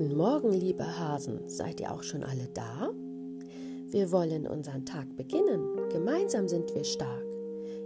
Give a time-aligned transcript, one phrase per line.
[0.00, 1.48] Morgen, liebe Hasen.
[1.48, 2.90] Seid ihr auch schon alle da?
[3.90, 5.88] Wir wollen unseren Tag beginnen.
[5.90, 7.24] Gemeinsam sind wir stark.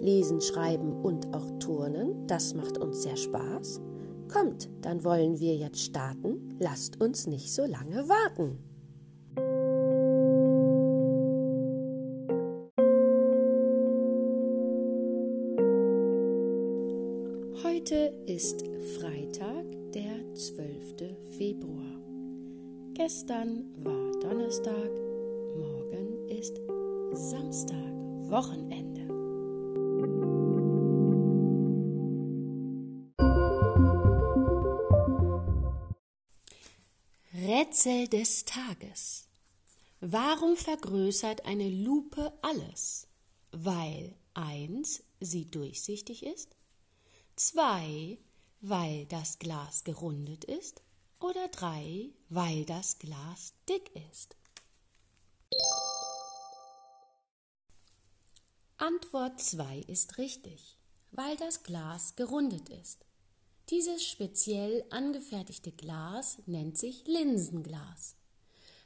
[0.00, 3.80] Lesen, schreiben und auch turnen, das macht uns sehr Spaß.
[4.30, 6.56] Kommt, dann wollen wir jetzt starten.
[6.58, 8.58] Lasst uns nicht so lange warten.
[17.64, 18.62] Heute ist
[18.98, 19.64] Freitag,
[20.34, 20.96] 12.
[21.38, 22.02] Februar.
[22.94, 24.90] Gestern war Donnerstag,
[25.56, 26.56] morgen ist
[27.12, 27.92] Samstag,
[28.30, 29.02] Wochenende.
[37.32, 39.28] Rätsel des Tages.
[40.00, 43.06] Warum vergrößert eine Lupe alles?
[43.52, 46.56] Weil eins sie durchsichtig ist,
[47.36, 48.18] zwei
[48.66, 50.80] weil das Glas gerundet ist
[51.20, 54.36] oder drei, weil das Glas dick ist?
[58.78, 60.78] Antwort 2 ist richtig,
[61.12, 63.04] weil das Glas gerundet ist.
[63.68, 68.16] Dieses speziell angefertigte Glas nennt sich Linsenglas.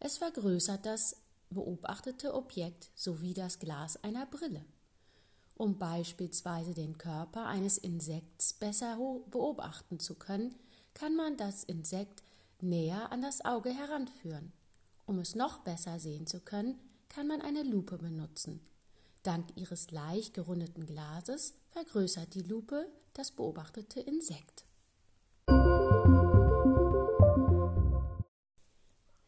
[0.00, 1.16] Es vergrößert das
[1.48, 4.64] beobachtete Objekt sowie das Glas einer Brille.
[5.60, 8.96] Um beispielsweise den Körper eines Insekts besser
[9.30, 10.54] beobachten zu können,
[10.94, 12.22] kann man das Insekt
[12.62, 14.54] näher an das Auge heranführen.
[15.04, 18.62] Um es noch besser sehen zu können, kann man eine Lupe benutzen.
[19.22, 24.64] Dank ihres leicht gerundeten Glases vergrößert die Lupe das beobachtete Insekt.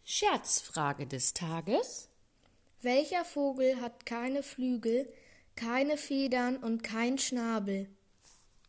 [0.02, 2.08] Scherzfrage des Tages.
[2.80, 5.12] Welcher Vogel hat keine Flügel,
[5.56, 7.88] keine Federn und kein Schnabel.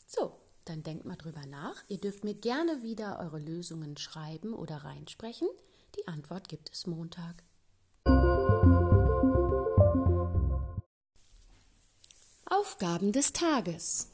[0.06, 1.84] So, dann denkt mal drüber nach.
[1.88, 5.48] Ihr dürft mir gerne wieder eure Lösungen schreiben oder reinsprechen.
[5.98, 7.44] Die Antwort gibt es Montag.
[12.46, 14.10] Aufgaben des Tages.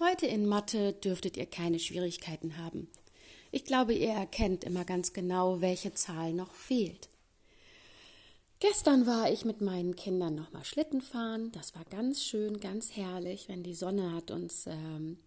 [0.00, 2.88] Heute in Mathe dürftet ihr keine Schwierigkeiten haben.
[3.50, 7.08] Ich glaube, ihr erkennt immer ganz genau, welche Zahl noch fehlt.
[8.62, 11.50] Gestern war ich mit meinen Kindern nochmal Schlitten fahren.
[11.50, 15.18] Das war ganz schön, ganz herrlich, wenn die Sonne hat uns ähm,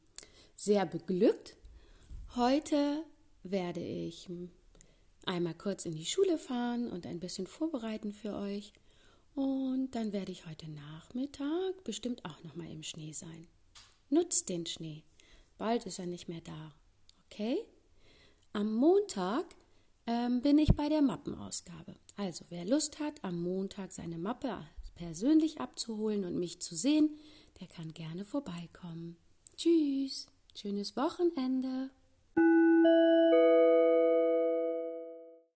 [0.55, 1.57] sehr beglückt.
[2.37, 3.03] Heute
[3.43, 4.29] werde ich
[5.25, 8.71] einmal kurz in die Schule fahren und ein bisschen vorbereiten für euch.
[9.33, 13.47] Und dann werde ich heute Nachmittag bestimmt auch nochmal im Schnee sein.
[14.09, 15.03] Nutzt den Schnee.
[15.57, 16.71] Bald ist er nicht mehr da.
[17.25, 17.57] Okay?
[18.53, 19.43] Am Montag
[20.07, 21.95] ähm, bin ich bei der Mappenausgabe.
[22.17, 24.57] Also, wer Lust hat, am Montag seine Mappe
[24.95, 27.19] persönlich abzuholen und mich zu sehen,
[27.59, 29.17] der kann gerne vorbeikommen.
[29.57, 31.89] Tschüss, schönes Wochenende.